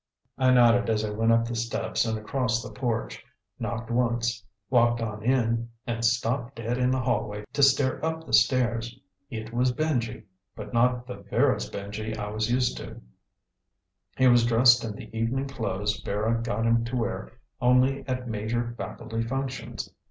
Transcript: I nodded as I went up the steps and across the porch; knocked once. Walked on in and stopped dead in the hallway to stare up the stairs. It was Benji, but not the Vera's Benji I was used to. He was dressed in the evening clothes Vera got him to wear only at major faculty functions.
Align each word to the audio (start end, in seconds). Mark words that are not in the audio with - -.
I 0.35 0.49
nodded 0.49 0.89
as 0.89 1.05
I 1.05 1.11
went 1.11 1.31
up 1.31 1.45
the 1.45 1.53
steps 1.55 2.05
and 2.05 2.17
across 2.17 2.63
the 2.63 2.71
porch; 2.71 3.23
knocked 3.59 3.91
once. 3.91 4.43
Walked 4.71 4.99
on 4.99 5.21
in 5.21 5.69
and 5.85 6.03
stopped 6.03 6.55
dead 6.55 6.79
in 6.79 6.89
the 6.89 7.01
hallway 7.01 7.45
to 7.53 7.61
stare 7.61 8.03
up 8.03 8.25
the 8.25 8.33
stairs. 8.33 8.97
It 9.29 9.53
was 9.53 9.71
Benji, 9.73 10.23
but 10.55 10.73
not 10.73 11.05
the 11.05 11.17
Vera's 11.17 11.69
Benji 11.69 12.17
I 12.17 12.31
was 12.31 12.51
used 12.51 12.77
to. 12.77 12.99
He 14.17 14.27
was 14.27 14.43
dressed 14.43 14.83
in 14.83 14.93
the 14.95 15.15
evening 15.15 15.47
clothes 15.47 15.99
Vera 16.03 16.41
got 16.41 16.65
him 16.65 16.83
to 16.85 16.95
wear 16.95 17.33
only 17.61 18.03
at 18.07 18.27
major 18.27 18.73
faculty 18.79 19.21
functions. 19.21 19.87